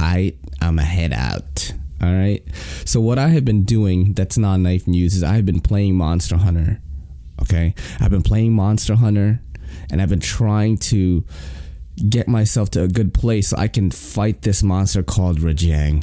[0.00, 1.72] I am a head out.
[2.02, 2.42] All right.
[2.84, 6.38] So what I have been doing that's not knife news is I've been playing Monster
[6.38, 6.80] Hunter.
[7.40, 7.72] Okay.
[8.00, 9.40] I've been playing Monster Hunter
[9.92, 11.24] and I've been trying to
[12.08, 16.02] get myself to a good place so I can fight this monster called Rajang.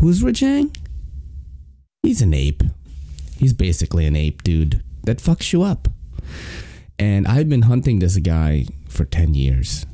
[0.00, 0.74] Who's Rajang?
[2.02, 2.62] He's an ape.
[3.36, 4.82] He's basically an ape, dude.
[5.04, 5.88] That fucks you up.
[6.98, 9.86] And I've been hunting this guy for 10 years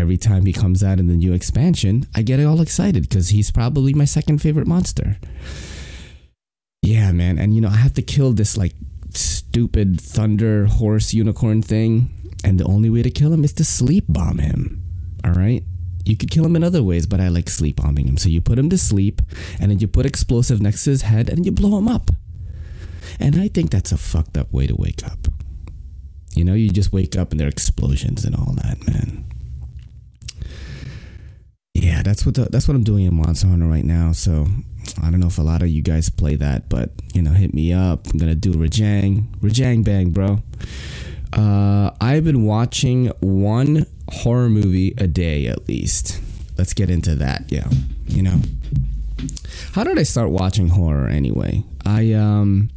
[0.00, 3.50] every time he comes out in the new expansion, I get all excited because he's
[3.50, 5.18] probably my second favorite monster.
[6.82, 7.38] Yeah, man.
[7.38, 8.74] And you know, I have to kill this like
[9.10, 12.10] stupid thunder horse unicorn thing.
[12.42, 14.82] And the only way to kill him is to sleep bomb him.
[15.24, 15.62] All right?
[16.06, 18.16] You could kill him in other ways, but I like sleep bombing him.
[18.16, 19.20] So you put him to sleep,
[19.60, 22.10] and then you put explosive next to his head, and you blow him up.
[23.20, 25.28] And I think that's a fucked up way to wake up.
[26.34, 29.24] You know, you just wake up and there are explosions and all that, man
[32.00, 34.12] yeah, that's what the, that's what I'm doing in Monster Hunter right now.
[34.12, 34.46] So
[35.02, 37.54] I don't know if a lot of you guys play that, but you know, hit
[37.54, 38.06] me up.
[38.08, 40.42] I'm gonna do Rajang, Rajang Bang, bro.
[41.32, 46.20] Uh, I've been watching one horror movie a day at least.
[46.58, 47.50] Let's get into that.
[47.50, 47.68] Yeah,
[48.06, 48.40] you know,
[49.72, 51.64] how did I start watching horror anyway?
[51.84, 52.70] I um.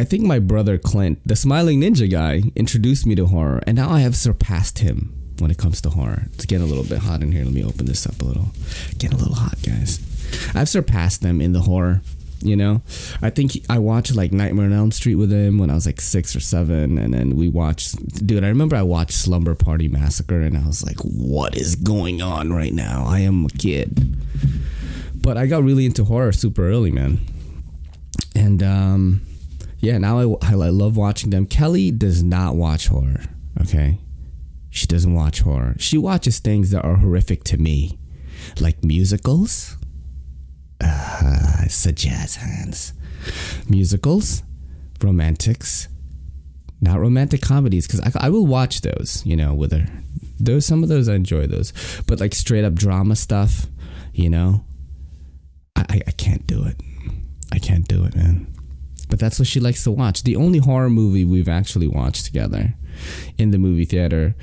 [0.00, 3.90] I think my brother Clint, the smiling ninja guy, introduced me to horror, and now
[3.90, 6.22] I have surpassed him when it comes to horror.
[6.32, 7.44] It's getting a little bit hot in here.
[7.44, 8.48] Let me open this up a little.
[8.96, 10.00] Getting a little hot, guys.
[10.54, 12.00] I've surpassed them in the horror.
[12.40, 12.80] You know,
[13.20, 16.00] I think I watched like Nightmare on Elm Street with him when I was like
[16.00, 18.26] six or seven, and then we watched.
[18.26, 22.22] Dude, I remember I watched Slumber Party Massacre, and I was like, "What is going
[22.22, 23.04] on right now?
[23.06, 24.16] I am a kid."
[25.14, 27.20] But I got really into horror super early, man.
[28.34, 29.26] And um,
[29.80, 31.46] yeah, now I, I love watching them.
[31.46, 33.22] Kelly does not watch horror.
[33.60, 33.98] Okay,
[34.68, 35.74] she doesn't watch horror.
[35.78, 37.98] She watches things that are horrific to me,
[38.60, 39.76] like musicals.
[40.82, 42.92] Uh, it's a jazz hands.
[43.68, 44.42] Musicals,
[45.02, 45.88] romantics,
[46.80, 49.86] not romantic comedies, because I, I will watch those, you know, with her.
[50.38, 51.72] Those some of those I enjoy those,
[52.06, 53.66] but like straight up drama stuff,
[54.12, 54.64] you know,
[55.76, 56.80] I, I, I can't do it.
[57.52, 58.46] I can't do it, man.
[59.10, 60.22] But that's what she likes to watch.
[60.22, 62.74] The only horror movie we've actually watched together
[63.38, 64.34] in the movie theater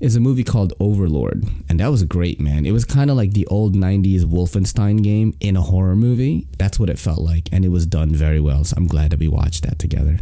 [0.00, 1.44] is a movie called Overlord.
[1.68, 2.66] And that was great, man.
[2.66, 6.48] It was kind of like the old 90s Wolfenstein game in a horror movie.
[6.58, 7.48] That's what it felt like.
[7.52, 8.64] And it was done very well.
[8.64, 10.18] So I'm glad that we watched that together.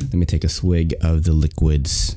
[0.00, 2.16] Let me take a swig of the liquids.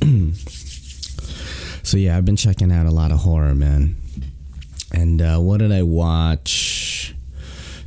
[1.82, 3.96] so yeah, I've been checking out a lot of horror, man.
[4.92, 7.14] And uh, what did I watch?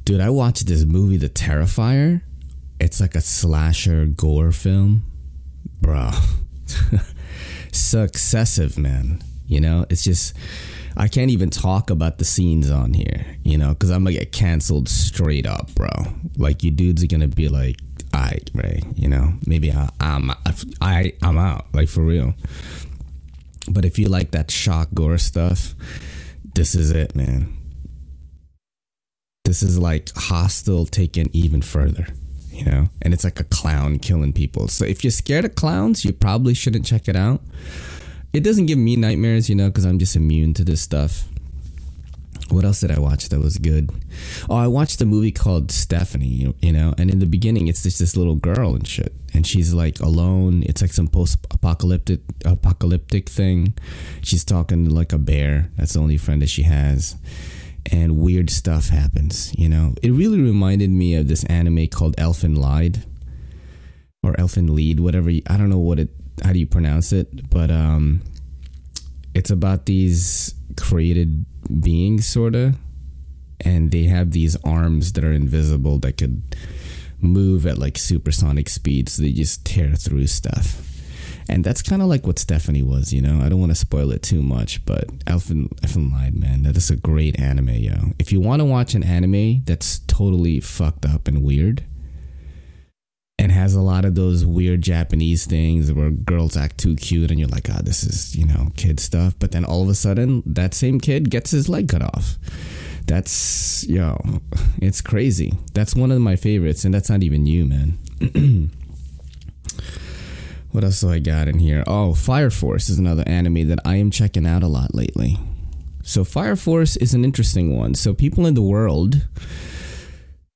[0.06, 2.21] Dude, I watched this movie, The Terrifier.
[2.80, 5.04] It's like a slasher gore film,
[5.82, 6.12] bro.
[7.71, 9.21] Successive, man.
[9.47, 10.36] You know, it's just
[10.95, 14.32] I can't even talk about the scenes on here, you know, because I'm gonna get
[14.32, 15.89] canceled straight up, bro.
[16.38, 17.78] Like you dudes are gonna be like,
[18.13, 20.32] I right, you know, maybe I, I'm
[20.82, 22.36] I I'm out, like for real.
[23.69, 25.73] But if you like that shock gore stuff,
[26.56, 27.58] this is it, man.
[29.45, 32.08] This is like Hostel taken even further,
[32.49, 32.89] you know?
[33.02, 34.67] And it's like a clown killing people.
[34.67, 37.41] So if you're scared of clowns, you probably shouldn't check it out.
[38.32, 41.26] It doesn't give me nightmares, you know, because I'm just immune to this stuff.
[42.53, 43.89] What else did I watch that was good?
[44.49, 47.99] Oh, I watched a movie called Stephanie, you know, and in the beginning it's just
[47.99, 49.13] this little girl and shit.
[49.33, 50.63] And she's like alone.
[50.67, 53.73] It's like some post apocalyptic apocalyptic thing.
[54.21, 55.71] She's talking like a bear.
[55.77, 57.15] That's the only friend that she has
[57.91, 59.53] and weird stuff happens.
[59.57, 63.03] You know, it really reminded me of this anime called Elfen Lied
[64.21, 65.29] or Elfen Lead, whatever.
[65.29, 66.09] You, I don't know what it.
[66.43, 67.49] How do you pronounce it?
[67.49, 68.21] But um,
[69.33, 71.45] it's about these created
[71.81, 72.75] beings, sorta,
[73.62, 76.41] and they have these arms that are invisible that could
[77.21, 79.13] move at like supersonic speeds.
[79.13, 80.89] So they just tear through stuff
[81.49, 83.41] and that's kind of like what Stephanie was, you know.
[83.43, 86.89] I don't want to spoil it too much, but Elfen Elfen Lied, man, that is
[86.89, 88.13] a great anime, yo.
[88.19, 91.83] If you want to watch an anime that's totally fucked up and weird,
[93.39, 97.39] and has a lot of those weird Japanese things where girls act too cute, and
[97.39, 99.96] you're like, ah, oh, this is you know kid stuff, but then all of a
[99.96, 102.38] sudden that same kid gets his leg cut off.
[103.06, 104.22] That's yo,
[104.82, 105.54] it's crazy.
[105.74, 108.72] That's one of my favorites, and that's not even you, man.
[110.74, 111.84] What else do I got in here?
[111.86, 115.38] Oh, Fire Force is another anime that I am checking out a lot lately.
[116.02, 117.93] So Fire Force is an interesting one.
[117.93, 119.28] So people in the world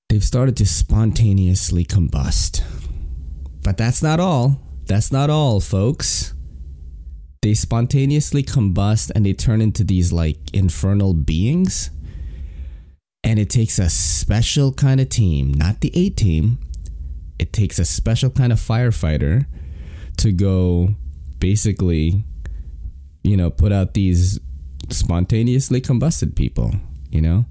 [0.10, 2.63] they've started to spontaneously combust.
[3.63, 4.62] But that's not all.
[4.86, 6.34] That's not all, folks.
[7.41, 11.91] They spontaneously combust and they turn into these like infernal beings.
[13.24, 16.60] And it takes a special kind of team, not the A team.
[17.38, 19.46] It takes a special kind of firefighter
[20.17, 20.96] to go
[21.39, 22.24] basically,
[23.24, 24.39] you know, put out these
[24.89, 26.74] spontaneously combusted people,
[27.10, 27.46] you know?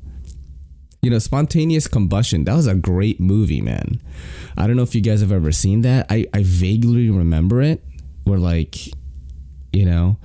[1.03, 2.45] You know, spontaneous combustion.
[2.45, 4.01] That was a great movie, man.
[4.57, 6.07] I don't know if you guys have ever seen that.
[6.11, 7.83] I, I vaguely remember it.
[8.25, 8.89] Where like,
[9.73, 10.19] you know,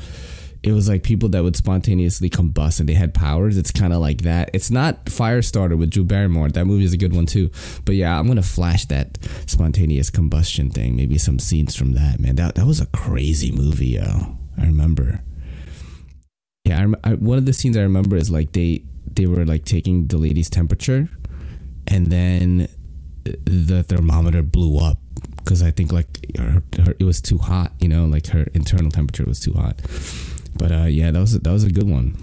[0.64, 3.58] it was like people that would spontaneously combust and they had powers.
[3.58, 4.52] It's kind of like that.
[4.54, 6.50] It's not Firestarter with Drew Barrymore.
[6.50, 7.50] That movie is a good one too.
[7.84, 10.96] But yeah, I'm gonna flash that spontaneous combustion thing.
[10.96, 12.20] Maybe some scenes from that.
[12.20, 14.38] Man, that that was a crazy movie, yo.
[14.58, 15.22] I remember.
[16.66, 19.66] Yeah, I, I, one of the scenes I remember is like they they were like
[19.66, 21.10] taking the lady's temperature,
[21.88, 22.68] and then
[23.24, 24.98] the thermometer blew up
[25.38, 27.72] because I think like her, her, it was too hot.
[27.80, 29.82] You know, like her internal temperature was too hot
[30.56, 32.16] but uh, yeah, that was that was a good one.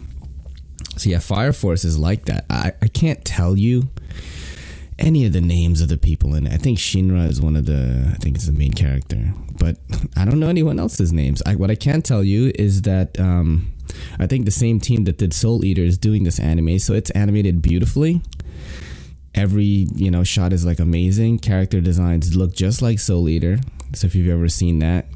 [0.97, 2.45] So yeah, Fire Force is like that.
[2.51, 3.89] I, I can't tell you
[4.99, 6.53] any of the names of the people in it.
[6.53, 9.77] I think Shinra is one of the I think it's the main character, but
[10.17, 11.43] I don't know anyone else's names.
[11.47, 13.73] I, what I can tell you is that um,
[14.19, 17.11] I think the same team that did Soul Eater is doing this anime, so it's
[17.11, 18.23] animated beautifully.
[19.35, 21.39] Every you know shot is like amazing.
[21.39, 23.59] Character designs look just like Soul Eater.
[23.95, 25.07] So if you've ever seen that,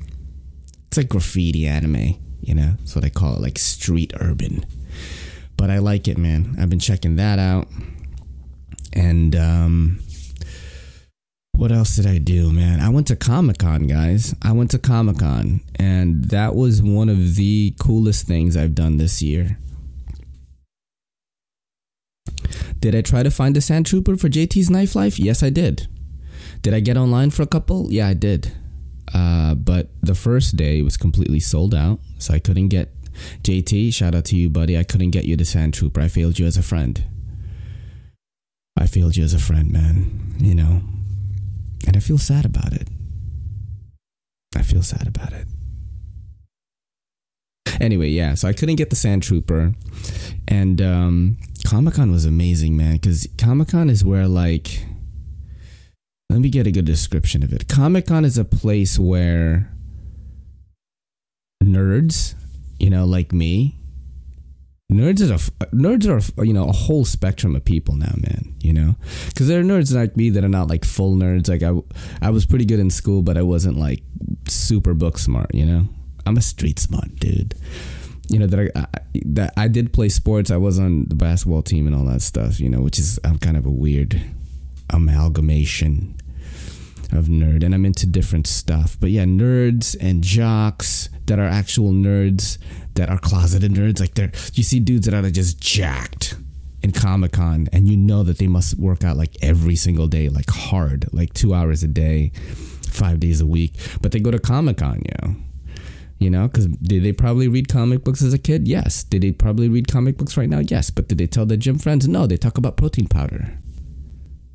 [0.86, 2.14] it's like graffiti anime.
[2.40, 4.64] You know, that's what I call it, like street urban.
[5.56, 6.56] But I like it, man.
[6.58, 7.68] I've been checking that out.
[8.92, 10.00] And um,
[11.56, 12.80] what else did I do, man?
[12.80, 14.34] I went to Comic Con, guys.
[14.42, 18.96] I went to Comic Con, and that was one of the coolest things I've done
[18.96, 19.58] this year.
[22.80, 25.18] Did I try to find a Sand Trooper for JT's Knife Life?
[25.18, 25.86] Yes, I did.
[26.62, 27.92] Did I get online for a couple?
[27.92, 28.52] Yeah, I did.
[29.14, 32.92] Uh, but the first day was completely sold out, so I couldn't get
[33.42, 33.94] JT.
[33.94, 34.76] Shout out to you, buddy.
[34.76, 36.00] I couldn't get you the Sand Trooper.
[36.00, 37.04] I failed you as a friend.
[38.76, 40.34] I failed you as a friend, man.
[40.38, 40.82] You know,
[41.86, 42.88] and I feel sad about it.
[44.56, 45.46] I feel sad about it.
[47.80, 49.74] Anyway, yeah, so I couldn't get the Sand Trooper,
[50.46, 52.94] and um, Comic Con was amazing, man.
[52.94, 54.84] Because Comic Con is where like
[56.32, 57.68] let me get a good description of it.
[57.68, 59.70] Comic Con is a place where
[61.62, 62.34] nerds,
[62.78, 63.76] you know, like me,
[64.92, 68.54] nerds are a, nerds are you know a whole spectrum of people now, man.
[68.60, 68.96] You know,
[69.28, 71.48] because there are nerds like me that are not like full nerds.
[71.48, 74.02] Like I, I was pretty good in school, but I wasn't like
[74.48, 75.54] super book smart.
[75.54, 75.88] You know,
[76.26, 77.54] I'm a street smart dude.
[78.28, 78.86] You know that I, I
[79.26, 80.50] that I did play sports.
[80.50, 82.60] I was on the basketball team and all that stuff.
[82.60, 84.20] You know, which is I'm kind of a weird
[84.90, 86.16] amalgamation
[87.12, 88.96] of nerd and I'm into different stuff.
[89.00, 92.58] But yeah, nerds and jocks that are actual nerds
[92.94, 94.00] that are closeted nerds.
[94.00, 96.36] Like they're you see dudes that are just jacked
[96.82, 100.28] in Comic Con and you know that they must work out like every single day,
[100.28, 102.32] like hard, like two hours a day,
[102.88, 103.74] five days a week.
[104.00, 105.36] But they go to Comic Con, you know.
[106.18, 108.68] You know, because did they probably read comic books as a kid?
[108.68, 109.02] Yes.
[109.02, 110.60] Did they probably read comic books right now?
[110.60, 110.88] Yes.
[110.88, 112.06] But did they tell their gym friends?
[112.06, 112.28] No.
[112.28, 113.58] They talk about protein powder.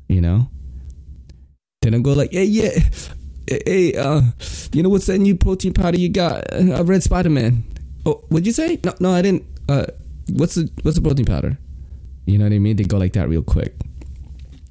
[0.08, 0.48] You know,
[1.88, 2.78] they don't go like, hey, yeah,
[3.46, 4.20] hey, uh,
[4.72, 6.52] you know what's that new protein powder you got?
[6.52, 7.64] I read Spider Man.
[8.04, 8.78] Oh, what'd you say?
[8.84, 9.44] No, no, I didn't.
[9.68, 9.86] Uh,
[10.32, 11.56] what's the what's the protein powder?
[12.26, 12.76] You know what I mean?
[12.76, 13.74] They go like that real quick.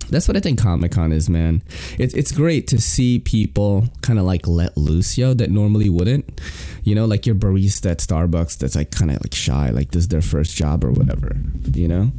[0.10, 1.64] That's what I think Comic Con is, man.
[1.98, 6.40] It's it's great to see people kind of like let loose, yo, that normally wouldn't.
[6.84, 10.04] You know, like your barista at Starbucks that's like kind of like shy, like this
[10.04, 11.36] is their first job or whatever.
[11.74, 12.12] You know,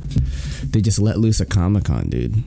[0.65, 2.43] they just let loose at Comic Con, dude.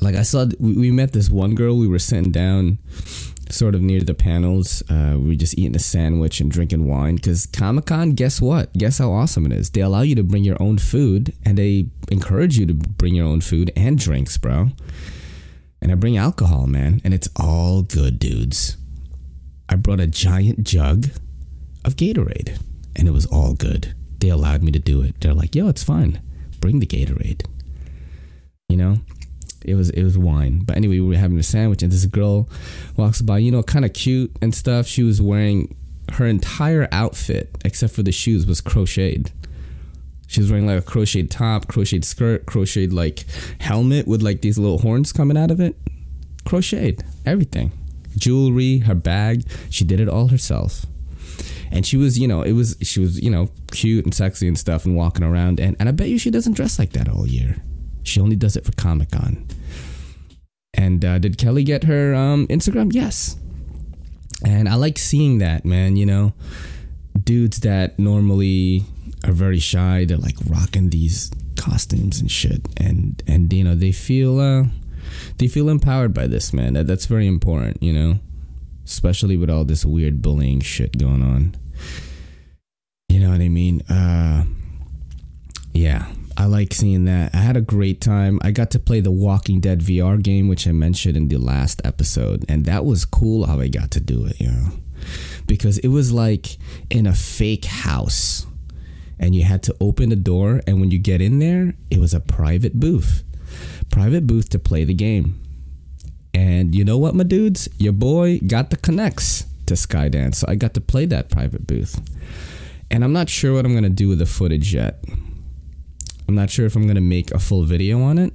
[0.00, 1.76] Like I saw, we, we met this one girl.
[1.76, 2.78] We were sitting down
[3.50, 4.82] sort of near the panels.
[4.88, 8.72] Uh, we were just eating a sandwich and drinking wine because Comic Con, guess what?
[8.74, 9.70] Guess how awesome it is?
[9.70, 13.26] They allow you to bring your own food and they encourage you to bring your
[13.26, 14.68] own food and drinks, bro.
[15.82, 18.76] And I bring alcohol, man, and it's all good, dudes.
[19.68, 21.06] I brought a giant jug
[21.84, 22.60] of Gatorade
[22.96, 23.94] and it was all good.
[24.18, 25.20] They allowed me to do it.
[25.20, 26.20] They're like, yo, it's fine.
[26.60, 27.46] Bring the Gatorade.
[28.68, 28.96] You know?
[29.62, 30.62] It was it was wine.
[30.64, 32.48] But anyway, we were having a sandwich, and this girl
[32.96, 34.86] walks by, you know, kind of cute and stuff.
[34.86, 35.74] She was wearing
[36.12, 39.32] her entire outfit except for the shoes was crocheted.
[40.26, 43.24] She was wearing like a crocheted top, crocheted skirt, crocheted like
[43.60, 45.76] helmet with like these little horns coming out of it.
[46.44, 47.72] Crocheted everything,
[48.16, 49.44] jewelry, her bag.
[49.70, 50.86] She did it all herself.
[51.72, 54.58] And she was, you know, it was she was, you know, cute and sexy and
[54.58, 57.26] stuff and walking around and, and I bet you she doesn't dress like that all
[57.26, 57.56] year.
[58.02, 59.46] She only does it for Comic Con.
[60.74, 62.92] And uh, did Kelly get her um, Instagram?
[62.92, 63.36] Yes.
[64.44, 65.96] And I like seeing that, man.
[65.96, 66.32] You know,
[67.22, 68.84] dudes that normally
[69.24, 73.92] are very shy, they're like rocking these costumes and shit, and and you know they
[73.92, 74.64] feel uh,
[75.38, 76.74] they feel empowered by this, man.
[76.74, 78.18] That, that's very important, you know,
[78.84, 81.54] especially with all this weird bullying shit going on.
[83.08, 83.82] You know what I mean?
[83.82, 84.44] Uh,
[85.72, 87.34] yeah, I like seeing that.
[87.34, 88.38] I had a great time.
[88.42, 91.82] I got to play the Walking Dead VR game, which I mentioned in the last
[91.84, 94.68] episode, and that was cool how I got to do it, you know,
[95.46, 96.56] because it was like
[96.88, 98.46] in a fake house,
[99.18, 102.14] and you had to open the door, and when you get in there, it was
[102.14, 103.22] a private booth,
[103.90, 105.40] private booth to play the game.
[106.32, 110.54] And you know what, my dudes, your boy got the connects to Skydance, so I
[110.54, 112.00] got to play that private booth.
[112.90, 115.04] And I'm not sure what I'm gonna do with the footage yet
[116.30, 118.32] I'm not sure if I'm gonna make a full video on it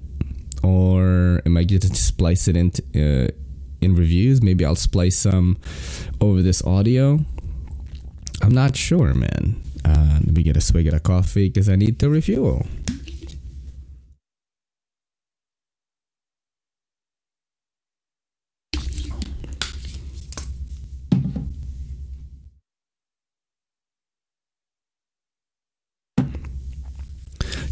[0.61, 3.31] or am I going to splice it into uh,
[3.79, 4.41] in reviews.
[4.41, 5.57] Maybe I'll splice some
[6.19, 7.23] over this audio.
[8.41, 9.61] I'm not sure, man.
[9.85, 12.65] Uh, let me get a swig of coffee because I need to refuel.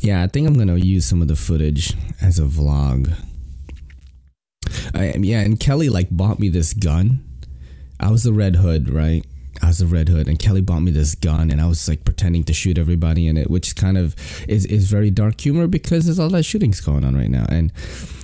[0.04, 3.16] Yeah, I think I'm gonna use some of the footage as a vlog.
[4.94, 7.24] I, yeah, and Kelly like bought me this gun.
[8.02, 9.26] I was the Red Hood, right?
[9.62, 12.04] I was the Red Hood, and Kelly bought me this gun, and I was like
[12.04, 14.14] pretending to shoot everybody in it, which kind of
[14.50, 17.46] is is very dark humor because there's all that shootings going on right now.
[17.48, 17.72] And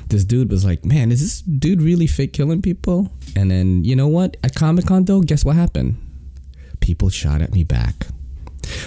[0.10, 3.96] this dude was like, "Man, is this dude really fake killing people?" And then you
[3.96, 4.36] know what?
[4.44, 5.96] At Comic Con though, guess what happened?
[6.82, 8.08] People shot at me back.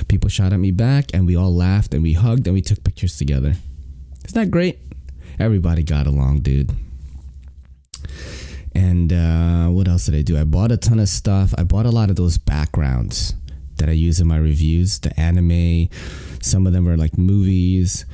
[0.08, 2.82] People shot at me back, and we all laughed and we hugged and we took
[2.84, 3.54] pictures together.
[4.24, 4.78] Isn't that great?
[5.38, 6.72] Everybody got along, dude.
[8.74, 10.38] And uh, what else did I do?
[10.38, 11.54] I bought a ton of stuff.
[11.58, 13.34] I bought a lot of those backgrounds
[13.76, 14.98] that I use in my reviews.
[15.00, 15.88] The anime,
[16.40, 18.06] some of them are like movies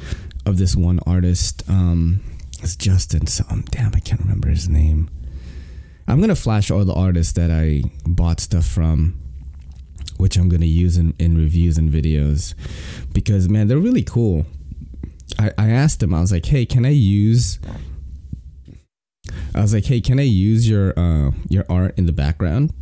[0.47, 1.62] of this one artist.
[1.69, 2.23] Um,
[2.61, 3.27] it's Justin.
[3.27, 5.11] Some damn, I can't remember his name.
[6.07, 9.21] I'm gonna flash all the artists that I bought stuff from
[10.17, 12.55] which I'm to use in, in reviews and videos
[13.13, 14.47] because, man, they're really cool.
[15.39, 17.59] I, I asked them, I was like, hey, can I use.
[19.55, 22.73] I was like, hey, can I use your uh, your art in the background?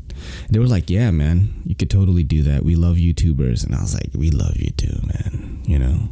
[0.44, 2.64] And they were like, yeah, man, you could totally do that.
[2.64, 3.64] We love YouTubers.
[3.64, 6.08] And I was like, we love you too, man, you know?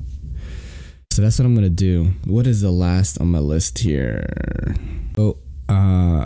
[1.12, 2.12] So that's what I'm to do.
[2.24, 4.74] What is the last on my list here?
[5.16, 5.38] Oh,
[5.68, 6.24] uh,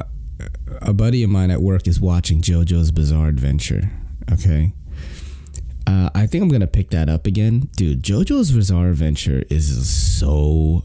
[0.81, 3.91] a buddy of mine at work is watching JoJo's Bizarre Adventure.
[4.33, 4.73] Okay.
[5.89, 8.03] Uh, I think I'm gonna pick that up again, dude.
[8.03, 10.85] JoJo's Bizarre Adventure is so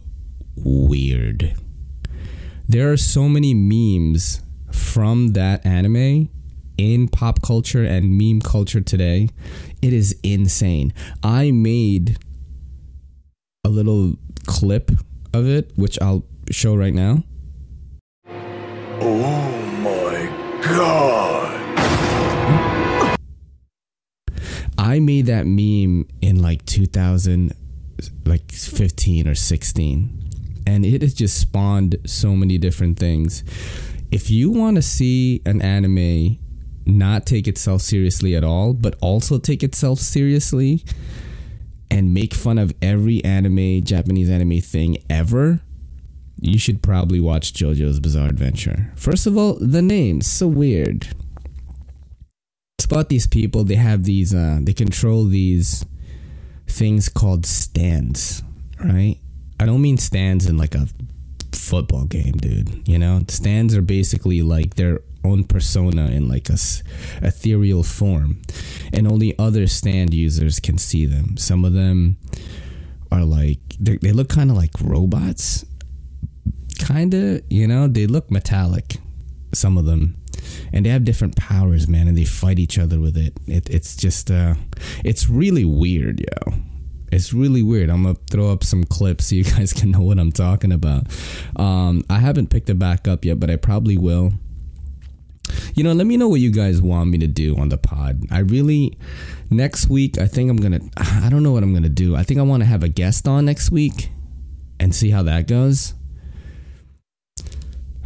[0.56, 1.56] weird.
[2.70, 4.42] There are so many memes
[4.72, 6.30] from that anime
[6.78, 9.28] in pop culture and meme culture today.
[9.82, 10.94] It is insane.
[11.22, 12.18] I made
[13.66, 14.14] a little
[14.46, 14.90] clip
[15.34, 17.24] of it, which I'll show right now.
[19.02, 19.52] Oh
[19.82, 21.43] my god!
[25.00, 27.54] Made that meme in like 2000
[28.26, 30.20] like 15 or 16
[30.66, 33.44] and it has just spawned so many different things
[34.12, 36.38] if you want to see an anime
[36.86, 40.84] not take itself seriously at all but also take itself seriously
[41.90, 45.62] and make fun of every anime japanese anime thing ever
[46.44, 48.92] you should probably watch JoJo's Bizarre Adventure.
[48.96, 51.08] First of all, the name's so weird.
[52.94, 55.84] About these people, they have these, uh, they control these
[56.68, 58.44] things called stands,
[58.84, 59.18] right?
[59.60, 60.88] I don't mean stands in like a
[61.54, 62.88] football game, dude.
[62.88, 66.84] You know, stands are basically like their own persona in like a s-
[67.20, 68.42] ethereal form,
[68.94, 71.36] and only other stand users can see them.
[71.36, 72.18] Some of them
[73.12, 75.66] are like they look kind of like robots,
[76.78, 77.42] kind of.
[77.50, 78.98] You know, they look metallic.
[79.52, 80.16] Some of them,
[80.72, 83.34] and they have different powers, man, and they fight each other with it.
[83.48, 84.56] it it's just, uh,
[85.04, 86.54] it's really weird, yo.
[87.12, 87.92] It's really weird.
[87.92, 91.08] I'm gonna throw up some clips so you guys can know what I'm talking about.
[91.56, 94.34] Um, I haven't picked it back up yet, but I probably will.
[95.76, 98.24] You know, let me know what you guys want me to do on the pod.
[98.32, 98.98] I really
[99.52, 100.18] next week.
[100.18, 100.80] I think I'm gonna.
[100.98, 102.16] I don't know what I'm gonna do.
[102.16, 104.10] I think I want to have a guest on next week
[104.80, 105.94] and see how that goes.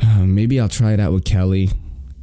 [0.01, 1.69] Uh, maybe I'll try it out with Kelly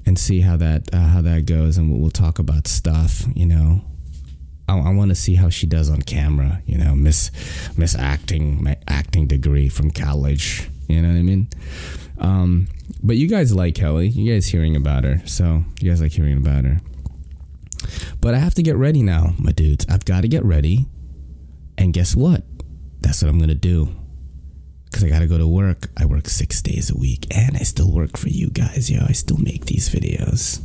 [0.07, 3.25] and see how that uh, how that goes, and we'll, we'll talk about stuff.
[3.35, 3.85] You know,
[4.69, 6.63] I, I want to see how she does on camera.
[6.67, 7.31] You know, miss
[7.77, 10.69] miss acting my acting degree from college.
[10.89, 11.49] You know what I mean?
[12.19, 12.69] Um,
[13.03, 14.09] but you guys like Kelly.
[14.09, 16.81] You guys hearing about her, so you guys like hearing about her.
[18.21, 19.85] But I have to get ready now, my dudes.
[19.89, 20.87] I've got to get ready,
[21.77, 22.45] and guess what?
[23.01, 23.95] That's what I'm gonna do.
[24.95, 25.91] Cause I gotta go to work.
[25.97, 28.89] I work six days a week, and I still work for you guys.
[28.89, 30.65] Yo, I still make these videos.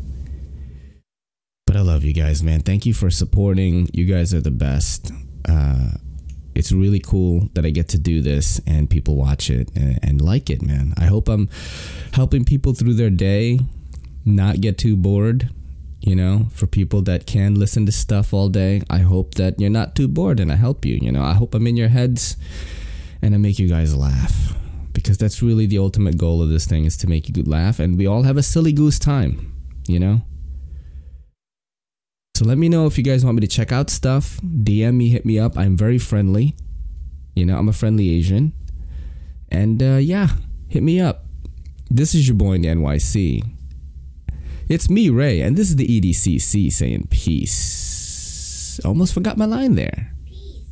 [1.66, 2.62] But I love you guys, man.
[2.62, 3.90] Thank you for supporting.
[3.92, 5.12] You guys are the best.
[5.48, 5.94] Uh,
[6.54, 10.22] it's really cool that I get to do this and people watch it and, and
[10.22, 10.94] like it, man.
[10.96, 11.50] I hope I'm
[12.14, 13.60] helping people through their day,
[14.26, 15.50] not get too bored.
[16.02, 19.72] You know, for people that can listen to stuff all day, I hope that you're
[19.72, 21.00] not too bored and I help you.
[21.02, 22.38] You know, I hope I'm in your heads
[23.22, 24.54] and I make you guys laugh
[24.94, 27.98] because that's really the ultimate goal of this thing is to make you laugh and
[27.98, 29.56] we all have a silly goose time,
[29.88, 30.22] you know?
[32.36, 34.40] So let me know if you guys want me to check out stuff.
[34.42, 35.58] DM me, hit me up.
[35.58, 36.56] I'm very friendly.
[37.36, 38.54] You know, I'm a friendly Asian.
[39.50, 40.30] And uh, yeah,
[40.70, 41.26] hit me up.
[41.90, 43.44] This is your boy in the NYC.
[44.70, 48.80] It's me, Ray, and this is the EDCC saying peace.
[48.86, 50.14] Almost forgot my line there.